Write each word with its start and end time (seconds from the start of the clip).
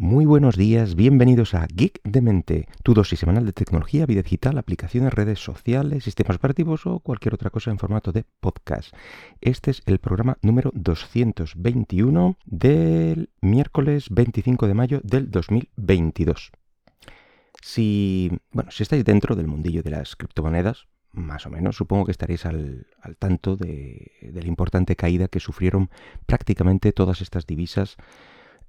Muy 0.00 0.26
buenos 0.26 0.54
días, 0.54 0.94
bienvenidos 0.94 1.54
a 1.54 1.66
Geek 1.66 2.00
de 2.04 2.20
Mente, 2.20 2.68
tu 2.84 2.94
dosis 2.94 3.18
semanal 3.18 3.44
de 3.44 3.52
tecnología, 3.52 4.06
vida 4.06 4.22
digital, 4.22 4.56
aplicaciones, 4.56 5.12
redes 5.12 5.40
sociales, 5.40 6.04
sistemas 6.04 6.36
operativos 6.36 6.86
o 6.86 7.00
cualquier 7.00 7.34
otra 7.34 7.50
cosa 7.50 7.72
en 7.72 7.80
formato 7.80 8.12
de 8.12 8.24
podcast. 8.38 8.94
Este 9.40 9.72
es 9.72 9.82
el 9.86 9.98
programa 9.98 10.38
número 10.40 10.70
221 10.72 12.36
del 12.44 13.30
miércoles 13.40 14.06
25 14.10 14.68
de 14.68 14.74
mayo 14.74 15.00
del 15.02 15.32
2022. 15.32 16.52
Si, 17.60 18.30
bueno, 18.52 18.70
si 18.70 18.84
estáis 18.84 19.04
dentro 19.04 19.34
del 19.34 19.48
mundillo 19.48 19.82
de 19.82 19.90
las 19.90 20.14
criptomonedas, 20.14 20.86
más 21.10 21.44
o 21.44 21.50
menos, 21.50 21.74
supongo 21.74 22.04
que 22.04 22.12
estaréis 22.12 22.46
al, 22.46 22.86
tanto 23.18 23.56
de, 23.56 24.12
de 24.22 24.42
la 24.42 24.46
importante 24.46 24.94
caída 24.94 25.26
que 25.26 25.40
sufrieron 25.40 25.90
prácticamente 26.26 26.92
todas 26.92 27.20
estas 27.20 27.46
divisas 27.46 27.96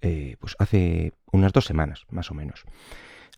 eh, 0.02 0.38
pues 0.39 0.55
hace 0.59 1.13
unas 1.31 1.52
dos 1.52 1.66
semanas, 1.66 2.05
más 2.09 2.31
o 2.31 2.34
menos. 2.34 2.63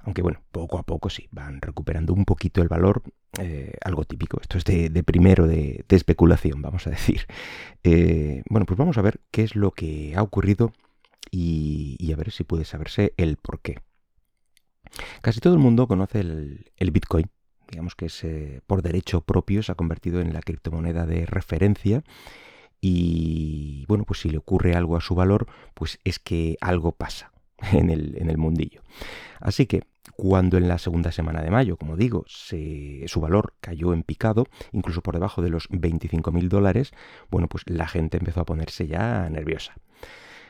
Aunque 0.04 0.22
bueno, 0.22 0.42
poco 0.52 0.80
a 0.80 0.84
poco 0.84 1.10
sí, 1.10 1.28
van 1.32 1.62
recuperando 1.62 2.14
un 2.14 2.26
poquito 2.26 2.62
el 2.62 2.68
valor, 2.68 3.04
eh, 3.40 3.76
algo 3.84 4.04
típico. 4.06 4.40
Esto 4.42 4.58
es 4.58 4.66
de, 4.66 5.04
primero 5.04 5.48
de, 5.48 5.86
especulación, 5.90 6.62
vamos 6.62 6.88
a 6.88 6.92
decir. 6.92 7.26
Eh, 7.84 8.44
bueno, 8.48 8.68
pues 8.68 8.78
vamos 8.78 9.00
a 9.00 9.02
ver 9.02 9.22
qué 9.32 9.42
es 9.42 9.56
lo 9.56 9.72
que 9.72 10.14
ha 10.16 10.22
ocurrido 10.22 10.72
y, 11.32 12.12
a 12.14 12.16
ver 12.16 12.30
si 12.30 12.44
puede 12.44 12.64
saberse 12.64 13.16
el 13.18 13.38
por 13.38 13.60
qué. 13.60 13.80
Casi 15.22 15.40
todo 15.40 15.56
el 15.56 15.60
mundo 15.60 15.88
conoce 15.88 16.20
el, 16.20 16.72
el 16.78 16.92
Bitcoin, 16.92 17.32
digamos 17.68 17.96
que 17.96 18.06
es 18.06 18.24
por 18.68 18.84
derecho 18.84 19.22
propio, 19.22 19.64
se 19.64 19.72
ha 19.72 19.76
convertido 19.76 20.22
en 20.22 20.32
la 20.32 20.42
criptomoneda 20.42 21.08
de 21.08 21.26
referencia 21.26 22.04
y 22.82 23.86
bueno, 23.88 24.04
pues 24.04 24.22
si 24.22 24.30
le 24.30 24.40
ocurre 24.40 24.76
algo 24.76 24.98
a 24.98 25.02
su 25.02 25.16
valor, 25.16 25.48
pues 25.74 26.00
es 26.04 26.20
que 26.20 26.58
algo 26.60 26.92
pasa 26.94 27.32
en 27.72 27.90
el, 27.90 28.18
en 28.18 28.30
el 28.30 28.38
mundillo. 28.38 28.82
Así 29.40 29.68
que 29.68 29.84
cuando 30.16 30.58
en 30.58 30.68
la 30.68 30.78
segunda 30.78 31.12
semana 31.12 31.42
de 31.42 31.52
mayo, 31.52 31.78
como 31.78 31.96
digo, 31.96 32.26
su 32.28 33.22
valor 33.22 33.54
cayó 33.62 33.94
en 33.94 34.04
picado, 34.04 34.48
incluso 34.72 35.02
por 35.02 35.14
debajo 35.14 35.42
de 35.42 35.50
los 35.50 35.70
25.000 35.70 36.48
dólares, 36.48 36.92
bueno, 37.30 37.48
pues 37.48 37.64
la 37.68 37.88
gente 37.88 38.18
empezó 38.18 38.42
a 38.42 38.46
ponerse 38.46 38.88
ya 38.88 39.30
nerviosa. 39.30 39.76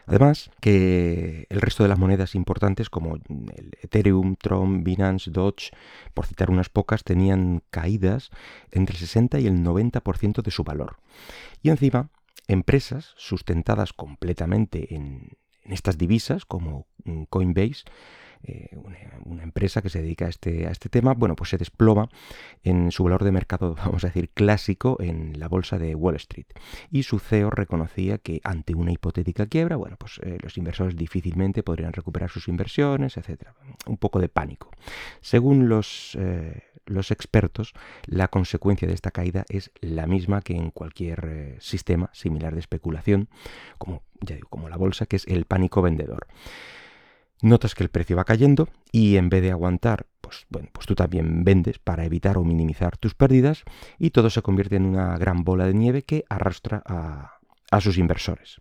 Además, 0.08 0.50
que 0.60 1.46
el 1.50 1.62
resto 1.62 1.84
de 1.84 1.90
las 1.90 2.00
monedas 2.00 2.36
importantes 2.36 2.90
como 2.90 3.16
el 3.16 3.78
Ethereum, 3.82 4.36
Tron, 4.36 4.84
Binance, 4.84 5.32
Doge, 5.32 5.72
por 6.14 6.26
citar 6.26 6.50
unas 6.50 6.70
pocas, 6.70 7.04
tenían 7.04 7.62
caídas 7.70 8.30
entre 8.72 8.96
el 8.96 9.00
60 9.00 9.40
y 9.40 9.48
el 9.48 9.64
90% 9.64 10.42
de 10.42 10.52
su 10.52 10.64
valor. 10.64 10.98
Y 11.62 11.70
encima, 11.70 12.10
Empresas 12.48 13.14
sustentadas 13.18 13.94
completamente 13.94 14.96
en, 14.96 15.38
estas 15.64 15.98
divisas, 15.98 16.46
como 16.46 16.88
mm, 17.04 17.24
Coinbase, 17.30 17.84
eh, 18.44 18.70
una, 19.26 19.44
empresa 19.44 19.82
que 19.82 19.90
se 19.90 20.02
dedica 20.02 20.26
a 20.26 20.30
este, 20.30 20.68
a 20.68 20.72
este 20.72 20.88
tema, 20.90 21.14
bueno, 21.14 21.36
pues 21.36 21.50
se 21.50 21.58
desploma 21.58 22.10
en 22.64 22.92
su 22.92 23.04
valor 23.04 23.24
de 23.24 23.32
mercado, 23.32 23.76
vamos 23.86 24.04
a 24.04 24.08
decir, 24.08 24.30
clásico 24.30 24.98
en 25.00 25.40
la 25.40 25.48
bolsa 25.48 25.78
de 25.78 25.96
Wall 25.96 26.16
Street. 26.16 26.48
Y 26.90 27.04
su 27.04 27.20
CEO 27.20 27.50
reconocía 27.50 28.18
que 28.18 28.42
ante 28.44 28.76
una 28.76 28.92
hipotética 28.92 29.48
quiebra, 29.48 29.76
bueno, 29.76 29.98
pues 29.98 30.20
eh, 30.24 30.38
los 30.42 30.58
inversores 30.58 30.96
difícilmente 30.96 31.64
podrían 31.64 31.94
recuperar 31.94 32.30
sus 32.30 32.48
inversiones, 32.48 33.18
etc. 33.18 33.50
Un 33.86 33.98
poco 33.98 34.20
de 34.20 34.30
pánico. 34.30 34.72
Según 35.22 35.70
los... 35.70 36.18
Eh, 36.20 36.64
los 36.88 37.12
expertos, 37.12 37.74
la 38.06 38.28
consecuencia 38.28 38.88
de 38.88 38.96
esta 38.96 39.12
caída 39.12 39.46
es 39.50 39.72
la 39.82 40.08
misma 40.08 40.42
que 40.42 40.56
en 40.56 40.72
cualquier 40.72 41.56
sistema 41.60 42.10
similar 42.12 42.54
de 42.54 42.60
especulación, 42.60 43.30
como, 43.78 44.02
ya 44.20 44.36
digo, 44.36 44.50
como 44.50 44.68
la 44.68 44.78
bolsa, 44.78 45.06
que 45.06 45.16
es 45.16 45.28
el 45.28 45.46
pánico 45.46 45.84
vendedor. 45.84 46.28
Notas 47.42 47.76
que 47.76 47.84
el 47.84 47.90
precio 47.90 48.16
va 48.16 48.26
cayendo 48.26 48.70
y 48.92 49.18
en 49.18 49.30
vez 49.30 49.42
de 49.42 49.52
aguantar, 49.52 50.06
pues 50.22 50.46
bueno, 50.50 50.70
pues 50.72 50.86
tú 50.86 50.96
también 50.96 51.44
vendes 51.44 51.80
para 51.80 52.06
evitar 52.06 52.38
o 52.38 52.44
minimizar 52.44 52.98
tus 52.98 53.16
pérdidas 53.16 53.64
y 53.98 54.12
todo 54.12 54.30
se 54.30 54.42
convierte 54.42 54.76
en 54.76 54.86
una 54.86 55.18
gran 55.18 55.44
bola 55.44 55.66
de 55.66 55.74
nieve 55.74 56.04
que 56.04 56.24
arrastra 56.30 56.84
a, 56.86 57.82
sus 57.82 57.98
inversores. 57.98 58.58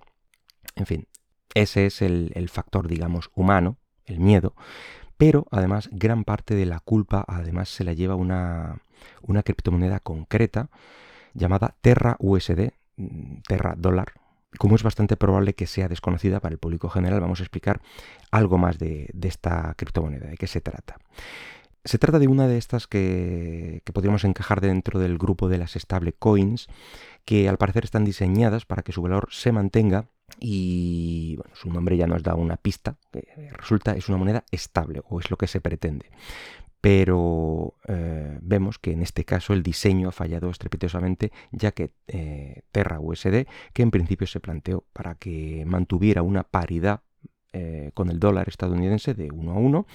En 0.77 0.87
fin, 0.87 1.09
ese 1.55 1.87
es 1.87 2.01
el 2.01 2.49
factor, 2.49 2.89
digamos, 2.89 3.31
humano, 3.35 3.77
el 4.07 4.21
miedo, 4.21 4.55
pero 5.21 5.47
además 5.51 5.91
gran 5.93 6.25
parte 6.25 6.55
de 6.55 6.65
la 6.65 6.81
culpa 6.81 7.25
además 7.29 7.69
se 7.69 7.85
la 7.85 7.93
lleva 7.93 8.15
una, 8.15 8.83
una 9.21 9.43
criptomoneda 9.43 10.01
concreta 10.01 10.71
llamada 11.35 11.77
Terra 11.83 12.17
USD, 12.19 12.73
mm, 12.97 13.43
Terra 13.47 13.75
dólar. 13.77 14.15
Como 14.59 14.77
es 14.77 14.83
bastante 14.83 15.17
probable 15.17 15.55
que 15.55 15.67
sea 15.67 15.89
desconocida 15.89 16.41
para 16.41 16.53
el 16.53 16.59
público 16.59 16.89
general, 16.89 17.21
vamos 17.21 17.41
a 17.41 17.45
explicar 17.45 17.81
algo 18.31 18.59
más 18.59 18.79
de, 18.79 19.11
esta 19.23 19.75
criptomoneda, 19.77 20.27
de 20.29 20.37
qué 20.37 20.47
se 20.47 20.61
trata. 20.61 20.99
Se 21.85 21.99
trata 21.99 22.19
de 22.19 22.29
una 22.29 22.47
de 22.47 22.59
estas 22.59 22.87
que, 22.87 23.81
que, 23.85 23.93
podríamos 23.93 24.25
encajar 24.25 24.61
dentro 24.61 24.99
del 24.99 25.17
grupo 25.19 25.49
de 25.49 25.59
las 25.59 25.73
stable 25.73 26.13
coins, 26.13 26.67
que 27.25 27.49
al 27.49 27.59
parecer 27.59 27.85
están 27.85 28.05
diseñadas 28.05 28.67
para 28.67 28.83
que 28.83 28.93
su 28.93 29.01
valor 29.01 29.29
se 29.31 29.53
mantenga 29.53 30.07
y 30.41 31.39
su 31.53 31.71
nombre 31.71 31.97
ya 31.97 32.07
nos 32.07 32.23
da 32.23 32.35
una 32.35 32.57
pista, 32.57 32.97
resulta 33.53 33.93
es 33.93 34.09
una 34.09 34.19
moneda 34.19 34.45
estable 34.51 35.03
o 35.09 35.21
es 35.21 35.31
lo 35.31 35.37
que 35.37 35.47
se 35.47 35.61
pretende. 35.61 36.07
Pero 36.81 37.75
eh, 37.89 38.39
vemos 38.41 38.79
que 38.79 38.93
en 38.93 39.03
este 39.03 39.25
caso 39.25 39.53
el 39.53 39.63
diseño 39.63 40.09
ha 40.09 40.13
fallado 40.13 40.49
estrepitosamente, 40.49 41.31
ya 41.53 41.73
que 41.73 41.93
eh, 42.09 42.63
Terra 42.73 43.01
USD, 43.01 43.47
que 43.75 43.83
en 43.83 43.91
principio 43.91 44.27
se 44.27 44.41
planteó 44.41 44.85
para 44.95 45.15
que 45.17 45.65
mantuviera 45.67 46.23
una 46.23 46.43
paridad 46.43 47.03
eh, 47.53 47.91
con 47.95 48.09
el 48.09 48.19
dólar 48.19 48.49
estadounidense 48.49 49.13
de 49.13 49.31
1 49.31 49.53
a 49.53 49.55
1, 49.55 49.87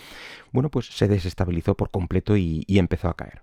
bueno, 0.52 0.70
pues 0.70 0.86
se 0.88 1.08
desestabilizó 1.08 1.76
por 1.76 1.90
completo 1.90 2.38
y, 2.38 2.64
y 2.68 2.78
empezó 2.78 3.08
a 3.08 3.16
caer. 3.16 3.42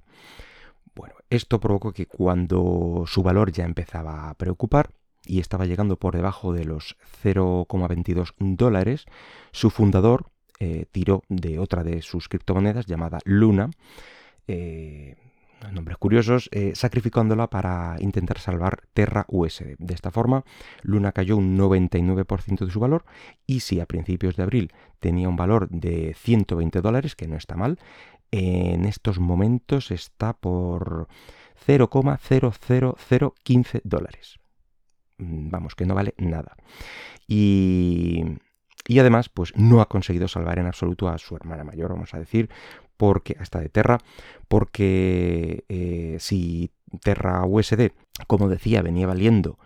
Bueno, 0.95 1.15
esto 1.31 1.59
provocó 1.59 1.93
que 1.93 2.07
cuando 2.07 3.05
su 3.07 3.23
valor 3.23 3.51
ya 3.51 3.65
empezaba 3.65 4.29
a 4.29 4.35
preocupar, 4.35 4.91
y 5.27 5.41
estaba 5.41 5.67
llegando 5.67 5.97
por 5.97 6.15
debajo 6.15 6.53
de 6.53 6.65
los 6.65 6.97
0,22 7.23 8.35
dólares, 8.39 9.07
su 9.53 9.71
fundador 9.71 10.27
eh, 10.59 10.87
tiró 10.93 11.23
de 11.29 11.59
otra 11.59 11.83
de 11.83 12.03
sus 12.03 12.29
criptomonedas 12.29 12.87
llamada 12.87 13.19
Luna, 13.25 13.71
eh, 14.47 15.17
nombres 15.71 15.99
curiosos, 15.99 16.49
eh, 16.53 16.73
sacrificándola 16.75 17.49
para 17.49 17.97
intentar 18.01 18.39
salvar 18.39 18.83
Terra 18.93 19.25
USD. 19.29 19.77
De 19.79 19.95
esta 19.95 20.11
forma, 20.11 20.45
Luna 20.83 21.13
cayó 21.13 21.37
un 21.37 21.57
99% 21.57 22.67
de 22.67 22.73
su 22.73 22.81
valor 22.81 23.05
y 23.47 23.61
si 23.61 23.79
a 23.81 23.87
principios 23.87 24.35
de 24.37 24.43
abril 24.43 24.73
tenía 24.99 25.29
un 25.29 25.37
valor 25.37 25.69
de 25.69 26.17
120 26.17 26.81
dólares, 26.81 27.15
que 27.15 27.29
no 27.29 27.37
está 27.37 27.55
mal, 27.57 27.79
en 28.31 28.87
estos 28.87 29.21
momentos 29.21 29.91
está 29.91 30.33
por 30.33 31.07
0,00015 31.67 33.83
dólares. 33.85 34.39
Mm, 35.23 35.51
vamos, 35.51 35.75
que 35.75 35.87
no 35.87 35.95
vale 35.95 36.15
nada. 36.19 36.57
Y, 37.29 38.25
y 38.89 38.99
además, 38.99 39.29
pues 39.29 39.53
no 39.57 39.81
ha 39.81 39.89
conseguido 39.89 40.29
salvar 40.29 40.59
en 40.59 40.67
absoluto 40.67 41.09
a 41.09 41.19
su 41.19 41.37
hermana 41.37 41.65
mayor, 41.65 41.93
vamos 41.93 42.15
a 42.15 42.19
decir, 42.19 42.51
porque 42.97 43.37
hasta 43.41 43.61
de 43.61 43.69
Terra, 43.69 43.99
porque 44.49 45.65
eh, 45.69 46.17
si 46.19 46.71
Terra 47.03 47.45
USD, 47.47 47.93
como 48.27 48.49
decía, 48.49 48.83
venía 48.83 49.07
valiendo 49.07 49.59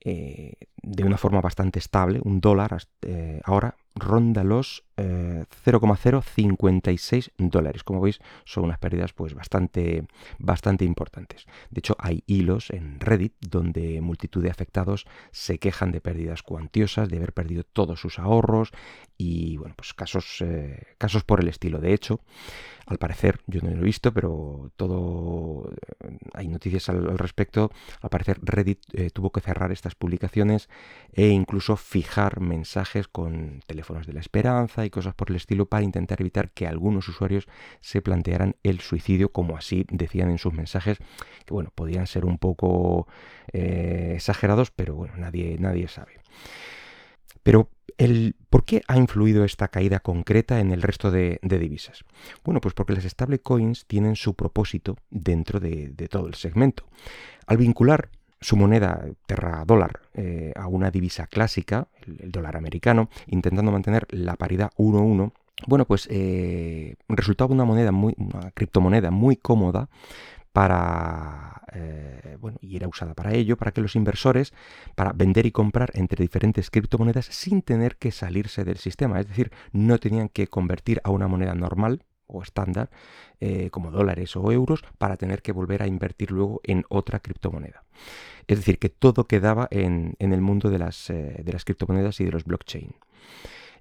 eh, 0.00 0.54
de 0.82 1.04
una 1.04 1.16
forma 1.16 1.40
bastante 1.40 1.78
estable, 1.78 2.20
un 2.24 2.40
dólar, 2.40 2.76
eh, 3.02 3.40
ahora 3.44 3.75
ronda 3.96 4.44
los 4.44 4.84
0,056 4.96 7.32
dólares. 7.36 7.84
Como 7.84 8.00
veis, 8.00 8.20
son 8.44 8.64
unas 8.64 8.78
pérdidas 8.78 9.12
pues 9.12 9.34
bastante, 9.34 10.06
bastante 10.38 10.84
importantes. 10.84 11.46
De 11.70 11.80
hecho, 11.80 11.96
hay 11.98 12.22
hilos 12.26 12.70
en 12.70 13.00
Reddit 13.00 13.34
donde 13.40 14.00
multitud 14.00 14.42
de 14.42 14.50
afectados 14.50 15.06
se 15.32 15.58
quejan 15.58 15.92
de 15.92 16.00
pérdidas 16.00 16.42
cuantiosas, 16.42 17.08
de 17.08 17.18
haber 17.18 17.32
perdido 17.32 17.64
todos 17.64 18.00
sus 18.00 18.18
ahorros 18.18 18.72
y 19.18 19.56
bueno, 19.56 19.74
pues 19.76 19.92
casos, 19.92 20.42
casos 20.98 21.24
por 21.24 21.40
el 21.40 21.48
estilo. 21.48 21.78
De 21.78 21.92
hecho, 21.92 22.20
al 22.86 22.98
parecer, 22.98 23.40
yo 23.46 23.60
no 23.62 23.70
lo 23.70 23.80
he 23.80 23.84
visto, 23.84 24.14
pero 24.14 24.70
todo 24.76 25.72
eh, 25.72 26.18
hay 26.34 26.46
noticias 26.46 26.88
al, 26.88 27.18
respecto. 27.18 27.72
Al 28.00 28.10
parecer, 28.10 28.38
Reddit 28.42 28.78
eh, 28.92 29.10
tuvo 29.10 29.32
que 29.32 29.40
cerrar 29.40 29.72
estas 29.72 29.96
publicaciones 29.96 30.68
e 31.12 31.28
incluso 31.28 31.76
fijar 31.76 32.40
mensajes 32.40 33.08
con 33.08 33.60
de 33.86 34.12
la 34.12 34.20
esperanza 34.20 34.84
y 34.84 34.90
cosas 34.90 35.14
por 35.14 35.30
el 35.30 35.36
estilo 35.36 35.66
para 35.66 35.84
intentar 35.84 36.20
evitar 36.20 36.50
que 36.50 36.66
algunos 36.66 37.08
usuarios 37.08 37.46
se 37.80 38.02
plantearan 38.02 38.56
el 38.62 38.80
suicidio, 38.80 39.32
como 39.32 39.56
así 39.56 39.86
decían 39.90 40.30
en 40.30 40.38
sus 40.38 40.52
mensajes, 40.52 40.98
que 41.44 41.54
bueno, 41.54 41.70
podían 41.74 42.06
ser 42.06 42.24
un 42.24 42.38
poco 42.38 43.06
eh, 43.52 44.12
exagerados, 44.16 44.70
pero 44.70 44.94
bueno, 44.94 45.16
nadie, 45.16 45.56
nadie 45.58 45.88
sabe. 45.88 46.20
Pero 47.42 47.70
el, 47.98 48.34
¿por 48.50 48.64
qué 48.64 48.82
ha 48.88 48.96
influido 48.96 49.44
esta 49.44 49.68
caída 49.68 50.00
concreta 50.00 50.60
en 50.60 50.72
el 50.72 50.82
resto 50.82 51.10
de, 51.10 51.38
divisas? 51.42 52.04
Bueno, 52.44 52.60
pues 52.60 52.74
porque 52.74 52.92
las 52.92 53.04
stablecoins 53.04 53.86
tienen 53.86 54.16
su 54.16 54.34
propósito 54.34 54.96
dentro 55.10 55.60
de, 55.60 55.94
todo 56.10 56.26
el 56.26 56.34
segmento. 56.34 56.88
Al 57.46 57.56
vincular 57.56 58.10
su 58.40 58.56
moneda 58.56 59.04
Terra 59.26 59.64
dólar 59.64 60.00
eh, 60.14 60.52
a 60.56 60.66
una 60.66 60.90
divisa 60.90 61.26
clásica, 61.26 61.88
el, 62.06 62.30
dólar 62.30 62.56
americano, 62.56 63.08
intentando 63.26 63.72
mantener 63.72 64.06
la 64.10 64.36
paridad 64.36 64.70
1-1, 64.76 65.32
bueno, 65.66 65.86
pues 65.86 66.06
eh, 66.10 66.96
resultaba 67.08 67.54
una 67.54 67.64
moneda 67.64 67.92
muy, 67.92 68.14
una 68.18 68.50
criptomoneda 68.50 69.10
muy 69.10 69.36
cómoda 69.36 69.88
para, 70.52 71.62
eh, 71.74 72.36
bueno, 72.40 72.58
y 72.60 72.76
era 72.76 72.88
usada 72.88 73.14
para 73.14 73.34
ello, 73.34 73.56
para 73.56 73.72
que 73.72 73.80
los 73.82 73.94
inversores, 73.94 74.54
para 74.94 75.12
vender 75.12 75.44
y 75.44 75.52
comprar 75.52 75.90
entre 75.94 76.22
diferentes 76.22 76.70
criptomonedas 76.70 77.26
sin 77.26 77.62
tener 77.62 77.96
que 77.96 78.10
salirse 78.10 78.64
del 78.64 78.78
sistema, 78.78 79.20
es 79.20 79.28
decir, 79.28 79.50
no 79.72 79.98
tenían 79.98 80.28
que 80.28 80.46
convertir 80.46 81.00
a 81.04 81.10
una 81.10 81.28
moneda 81.28 81.54
normal 81.54 82.02
o 82.26 82.42
estándar, 82.42 82.90
eh, 83.40 83.70
como 83.70 83.90
dólares 83.90 84.36
o 84.36 84.50
euros, 84.52 84.82
para 84.98 85.16
tener 85.16 85.42
que 85.42 85.52
volver 85.52 85.82
a 85.82 85.86
invertir 85.86 86.30
luego 86.30 86.60
en 86.64 86.84
otra 86.88 87.20
criptomoneda. 87.20 87.84
Es 88.46 88.58
decir, 88.58 88.78
que 88.78 88.88
todo 88.88 89.24
quedaba 89.24 89.68
en, 89.70 90.16
el 90.18 90.40
mundo 90.40 90.70
de 90.70 90.78
las, 90.78 91.10
eh, 91.10 91.42
de 91.42 91.52
las 91.52 91.64
criptomonedas 91.64 92.20
y 92.20 92.24
de 92.24 92.32
los 92.32 92.44
blockchain. 92.44 92.94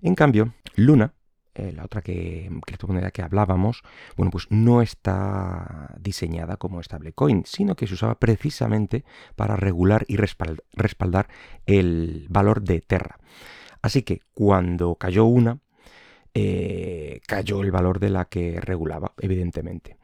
En 0.02 0.16
cambio, 0.16 0.54
Luna, 0.76 1.14
eh, 1.56 1.72
la 1.72 1.86
otra 1.86 2.02
que, 2.02 2.52
criptomoneda 2.66 3.12
que 3.12 3.22
hablábamos, 3.22 3.82
bueno, 4.18 4.30
pues 4.30 4.48
no 4.50 4.82
está 4.82 5.96
diseñada 5.98 6.58
como 6.58 6.84
stablecoin, 6.84 7.44
sino 7.46 7.76
que 7.76 7.88
se 7.88 7.94
usaba 7.94 8.20
precisamente 8.20 9.06
para 9.38 9.56
regular 9.56 10.04
y 10.10 10.18
respaldar 10.18 11.30
el 11.66 12.28
valor 12.30 12.62
de 12.62 12.82
Terra. 12.82 13.20
Así 13.82 14.02
que 14.02 14.22
cuando 14.34 14.96
cayó 14.96 15.26
una, 15.26 15.60
eh, 16.38 17.22
cayó 17.26 17.62
el 17.62 17.72
valor 17.72 18.00
de 18.00 18.10
la 18.10 18.26
que 18.26 18.60
regulaba, 18.60 19.14
evidentemente. 19.18 19.98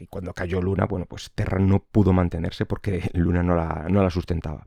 y 0.00 0.06
cuando 0.06 0.32
cayó 0.32 0.62
Luna, 0.62 0.86
bueno, 0.86 1.04
pues 1.04 1.30
Terra 1.34 1.58
no 1.58 1.78
pudo 1.78 2.14
mantenerse 2.14 2.64
porque 2.64 3.10
Luna 3.12 3.42
no 3.42 3.54
la, 3.54 3.86
no 3.90 4.02
la, 4.02 4.08
sustentaba. 4.08 4.66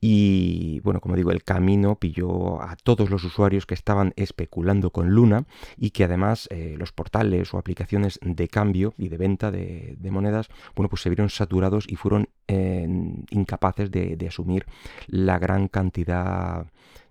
Y 0.00 0.80
bueno, 0.80 1.00
como 1.02 1.16
digo, 1.16 1.32
el 1.32 1.44
camino 1.44 1.96
pilló 1.96 2.62
a 2.62 2.76
todos 2.76 3.10
los 3.10 3.24
usuarios 3.24 3.66
que 3.66 3.74
estaban 3.74 4.14
especulando 4.16 4.90
con 4.90 5.10
Luna 5.10 5.44
y 5.76 5.90
que 5.90 6.04
además 6.04 6.48
eh, 6.50 6.76
los 6.78 6.92
portales 6.92 7.52
o 7.52 7.58
aplicaciones 7.58 8.18
de 8.22 8.48
cambio 8.48 8.94
y 8.96 9.08
de 9.08 9.18
venta 9.18 9.50
de, 9.50 9.98
monedas, 10.10 10.48
bueno, 10.74 10.88
pues 10.88 11.02
se 11.02 11.10
vieron 11.10 11.28
saturados 11.28 11.84
y 11.88 11.96
fueron 11.96 12.30
incapaces 12.48 13.90
de, 13.90 14.16
de 14.16 14.28
asumir 14.28 14.66
la 15.08 15.38
gran 15.38 15.68
cantidad 15.68 16.66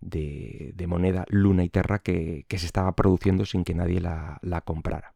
de, 0.05 0.85
moneda 0.87 1.25
Luna 1.29 1.63
y 1.63 1.69
Terra 1.69 1.99
que, 1.99 2.45
se 2.49 2.65
estaba 2.65 2.95
produciendo 2.95 3.45
sin 3.45 3.63
que 3.63 3.73
nadie 3.73 3.99
la, 3.99 4.61
comprara. 4.63 5.13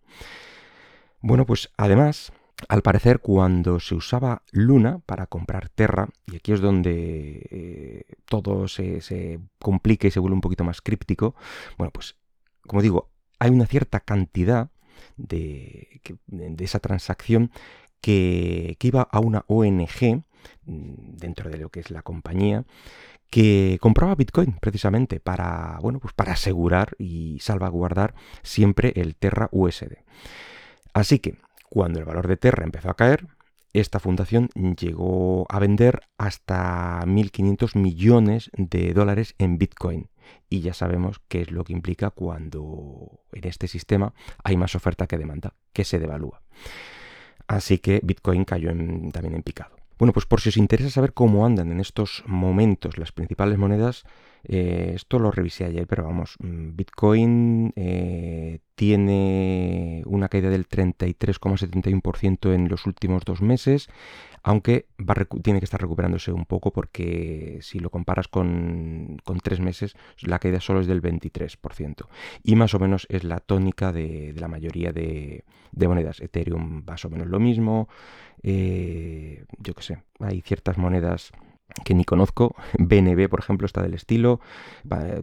Bueno, 1.21 1.45
pues 1.45 1.69
además, 1.77 2.31
al 2.67 2.81
parecer, 2.81 3.19
cuando 3.19 3.79
se 3.79 3.95
usaba 3.95 4.43
Luna 4.51 4.99
para 5.05 5.27
comprar 5.27 5.69
Terra, 5.69 6.09
y 6.27 6.37
aquí 6.37 6.53
es 6.53 6.61
donde 6.61 7.47
eh, 7.51 8.15
todo 8.25 8.67
se, 8.67 9.01
se, 9.01 9.39
complica 9.59 10.07
y 10.07 10.11
se 10.11 10.19
vuelve 10.19 10.35
un 10.35 10.41
poquito 10.41 10.63
más 10.63 10.81
críptico, 10.81 11.35
bueno, 11.77 11.91
pues 11.91 12.15
como 12.61 12.81
digo, 12.81 13.09
hay 13.39 13.51
una 13.51 13.65
cierta 13.65 13.99
cantidad 13.99 14.69
de, 15.17 16.01
de 16.27 16.63
esa 16.63 16.79
transacción 16.79 17.51
que, 18.01 18.77
iba 18.81 19.01
a 19.01 19.19
una 19.19 19.45
ONG 19.47 20.23
mm, 20.65 21.17
dentro 21.17 21.49
de 21.49 21.57
lo 21.57 21.69
que 21.69 21.79
es 21.81 21.91
la 21.91 22.01
compañía 22.01 22.65
que 23.29 23.77
compraba 23.79 24.15
Bitcoin 24.15 24.57
precisamente 24.59 25.19
para, 25.19 25.77
bueno, 25.81 25.99
pues 25.99 26.13
para 26.13 26.33
asegurar 26.33 26.95
y 26.97 27.37
salvaguardar 27.41 28.15
siempre 28.41 28.93
el 28.95 29.15
Terra 29.15 29.49
USD. 29.51 29.97
Así 30.93 31.19
que 31.19 31.35
cuando 31.69 31.99
el 31.99 32.05
valor 32.05 32.27
de 32.27 32.37
Terra 32.37 32.63
empezó 32.63 32.89
a 32.89 32.95
caer, 32.95 33.27
esta 33.73 33.99
fundación 33.99 34.49
llegó 34.79 35.45
a 35.49 35.59
vender 35.59 36.01
hasta 36.17 37.01
1.500 37.05 37.77
millones 37.77 38.49
de 38.57 38.93
dólares 38.93 39.35
en 39.37 39.59
Bitcoin. 39.59 40.09
Y 40.49 40.61
ya 40.61 40.73
sabemos 40.73 41.21
qué 41.27 41.41
es 41.41 41.51
lo 41.51 41.63
que 41.63 41.73
implica 41.73 42.09
cuando 42.09 43.21
en 43.31 43.47
este 43.47 43.67
sistema 43.67 44.13
hay 44.43 44.57
más 44.57 44.73
oferta 44.75 45.05
que 45.05 45.17
demanda, 45.17 45.53
que 45.71 45.83
se 45.83 45.99
devalúa. 45.99 46.41
Así 47.49 47.79
que 47.79 47.99
Bitcoin 48.03 48.45
cayó 48.45 48.69
también 49.11 49.33
en 49.33 49.41
picado. 49.41 49.78
Bueno, 49.99 50.13
pues 50.13 50.25
por 50.25 50.39
si 50.39 50.47
os 50.47 50.55
interesa 50.55 50.89
saber 50.89 51.13
cómo 51.13 51.45
andan 51.45 51.73
en 51.73 51.81
estos 51.81 52.23
momentos 52.25 52.97
las 52.97 53.11
principales 53.11 53.57
monedas, 53.57 54.05
eh, 54.45 54.93
esto 54.95 55.19
lo 55.19 55.29
revisé 55.29 55.65
ayer, 55.65 55.85
pero 55.87 56.05
vamos, 56.05 56.37
mm, 56.39 56.75
Bitcoin 56.77 57.73
eh, 57.75 58.59
tiene 58.75 60.01
una 60.05 60.29
caída 60.29 60.49
del 60.49 60.69
33,71% 60.69 62.53
en 62.53 62.69
los 62.69 62.85
últimos 62.85 63.25
dos 63.25 63.41
meses, 63.41 63.89
aunque 64.41 64.87
tiene 65.43 65.59
que 65.59 65.65
estar 65.65 65.81
recuperándose 65.81 66.31
un 66.31 66.45
poco 66.45 66.71
porque 66.71 67.59
si 67.61 67.79
lo 67.79 67.89
comparas 67.89 68.29
con, 68.29 69.21
tres 69.43 69.59
meses, 69.59 69.95
la 70.21 70.39
caída 70.39 70.61
solo 70.61 70.79
es 70.79 70.87
del 70.87 71.01
23%. 71.01 72.07
Y 72.43 72.55
más 72.55 72.73
o 72.73 72.79
menos 72.79 73.05
es 73.09 73.25
la 73.25 73.39
tónica 73.39 73.91
de, 73.91 74.33
la 74.37 74.47
mayoría 74.47 74.93
de, 74.93 75.43
monedas. 75.75 76.21
Ethereum 76.21 76.83
más 76.85 77.03
o 77.03 77.09
menos 77.09 77.27
lo 77.27 77.39
mismo. 77.41 77.89
Eh, 78.41 79.28
yo 79.57 79.73
qué 79.73 79.83
sé, 79.83 80.03
hay 80.19 80.41
ciertas 80.41 80.77
monedas 80.77 81.31
que 81.83 81.93
ni 81.93 82.03
conozco. 82.03 82.55
BNB, 82.79 83.29
por 83.29 83.39
ejemplo, 83.39 83.65
está 83.65 83.81
del 83.81 83.93
estilo, 83.93 84.39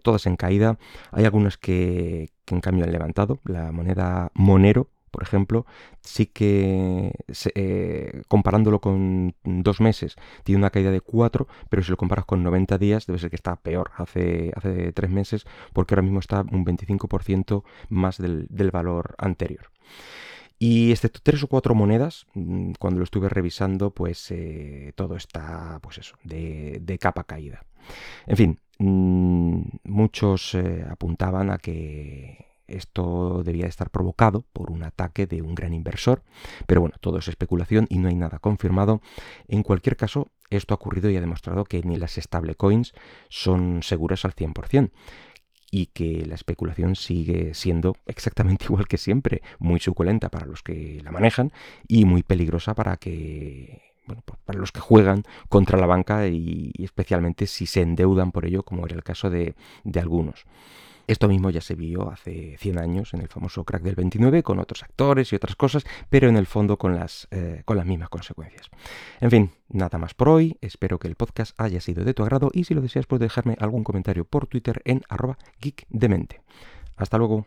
todas 0.03 0.27
en 0.27 0.37
caída. 0.37 0.79
Hay 1.13 1.25
algunas 1.25 1.59
que, 1.59 2.31
en 2.47 2.61
cambio 2.61 2.85
han 2.85 2.93
levantado. 2.93 3.41
La 3.45 3.73
moneda 3.73 4.31
Monero, 4.35 4.89
por 5.11 5.23
ejemplo, 5.23 5.67
sí 6.03 6.27
que 6.27 7.13
eh, 7.55 8.23
comparándolo 8.29 8.81
con 8.81 9.35
dos 9.45 9.81
meses 9.81 10.17
tiene 10.45 10.59
una 10.59 10.71
caída 10.71 10.91
de 10.91 11.01
4, 11.01 11.49
pero 11.71 11.83
si 11.83 11.91
lo 11.91 11.97
comparas 11.97 12.27
con 12.27 12.43
90 12.43 12.77
días 12.77 13.07
debe 13.07 13.19
ser 13.19 13.31
que 13.31 13.37
está 13.37 13.57
peor 13.57 13.93
hace, 13.97 14.53
hace 14.55 14.93
3 14.93 15.11
meses 15.11 15.47
porque 15.73 15.95
ahora 15.95 16.03
mismo 16.03 16.21
está 16.21 16.43
un 16.43 16.67
25% 16.67 17.63
más 17.89 18.19
del, 18.19 18.47
del 18.51 18.71
valor 18.71 19.15
anterior. 19.17 19.71
Y 20.59 20.91
excepto 20.91 21.21
tres 21.23 21.43
o 21.43 21.49
cuatro 21.49 21.75
monedas, 21.75 22.27
mm, 22.35 22.73
cuando 22.79 22.99
lo 22.99 23.05
estuve 23.05 23.29
revisando, 23.29 23.91
pues 23.91 24.31
eh, 24.31 24.93
todo 24.95 25.17
está, 25.17 25.79
pues 25.83 25.99
eso, 25.99 26.17
de, 26.25 26.99
capa 27.01 27.25
caída. 27.25 27.65
En 28.27 28.37
fin, 28.37 28.61
mm, 28.79 29.61
muchos 29.85 30.55
eh, 30.55 30.85
apuntaban 30.89 31.51
a 31.51 31.59
que 31.59 32.47
esto 32.69 33.43
debía 33.45 33.67
estar 33.67 33.91
provocado 33.91 34.45
por 34.53 34.71
un 34.71 34.83
ataque 34.83 35.27
de 35.27 35.43
un 35.43 35.55
gran 35.55 35.73
inversor, 35.73 36.23
pero 36.67 36.81
bueno, 36.81 36.97
todo 37.01 37.19
es 37.19 37.29
especulación 37.29 37.87
y 37.91 37.99
no 37.99 38.09
hay 38.09 38.17
nada 38.17 38.39
confirmado. 38.39 39.01
En 39.47 39.63
cualquier 39.63 39.97
caso, 39.97 40.29
esto 40.51 40.75
ha 40.75 40.77
ocurrido 40.77 41.11
y 41.11 41.17
ha 41.17 41.21
demostrado 41.21 41.65
que 41.65 41.83
ni 41.83 41.97
las 41.97 42.15
stablecoins 42.15 42.93
son 43.29 43.83
seguras 43.83 44.25
al 44.25 44.35
100% 44.35 44.91
y 45.77 45.89
que 45.89 46.25
la 46.25 46.37
especulación 46.37 46.97
sigue 46.97 47.53
siendo 47.53 47.97
exactamente 48.07 48.65
igual 48.71 48.89
que 48.89 48.97
siempre, 48.97 49.43
muy 49.59 49.79
suculenta 49.79 50.31
para 50.31 50.47
los 50.47 50.63
que 50.63 51.03
la 51.05 51.13
manejan 51.13 51.53
y 51.87 52.07
muy 52.07 52.23
peligrosa 52.23 52.75
para 52.75 52.97
que 52.97 53.83
bueno, 54.07 54.23
pues 54.25 54.39
para 54.45 54.59
los 54.59 54.73
que 54.73 54.81
juegan 54.81 55.25
contra 55.51 55.79
la 55.79 55.87
banca 55.87 56.29
y, 56.29 56.73
especialmente 56.79 57.47
si 57.47 57.67
se 57.67 57.83
endeudan 57.83 58.33
por 58.33 58.47
ello, 58.47 58.63
como 58.63 58.87
era 58.87 58.95
el 58.97 59.03
caso 59.03 59.29
de, 59.29 59.55
de 59.85 60.01
algunos. 60.01 60.45
Esto 61.07 61.29
mismo 61.29 61.51
ya 61.51 61.61
se 61.61 61.75
vio 61.75 62.11
hace 62.11 62.57
100 62.59 62.79
años 62.79 63.15
en 63.15 63.21
el 63.21 63.29
famoso 63.29 63.65
crack 63.65 63.83
del 63.83 63.95
29 63.95 64.43
con 64.43 64.59
otros 64.59 64.83
actores 64.83 65.33
y 65.33 65.37
otras 65.37 65.55
cosas, 65.55 65.85
pero 66.11 66.29
en 66.29 66.37
el 66.37 66.47
fondo 66.47 66.79
con 66.79 66.97
las, 66.97 67.29
eh, 67.31 67.63
con 67.65 67.77
las 67.77 67.87
mismas 67.87 68.09
consecuencias. 68.09 68.71
En 69.21 69.31
fin, 69.31 69.51
nada 69.69 69.99
más 69.99 70.15
por 70.15 70.29
hoy. 70.29 70.57
Espero 70.61 70.99
que 70.99 71.09
el 71.09 71.15
podcast 71.15 71.59
haya 71.61 71.81
sido 71.81 72.05
de 72.05 72.15
tu 72.15 72.23
agrado 72.23 72.51
y 72.53 72.65
si 72.65 72.75
lo 72.75 72.81
deseas 72.81 73.07
puedes 73.07 73.21
dejarme 73.21 73.57
algún 73.61 73.85
comentario 73.85 74.25
por 74.25 74.47
Twitter 74.47 74.83
en 74.85 75.03
arroba 75.09 75.39
geekdemente. 75.61 76.41
Hasta 76.97 77.19
luego. 77.19 77.45